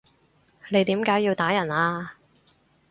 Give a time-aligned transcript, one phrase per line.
[0.71, 2.13] 你點解要打人啊？